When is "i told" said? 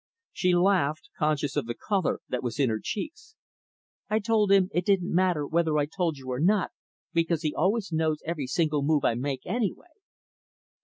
4.09-4.51, 5.77-6.17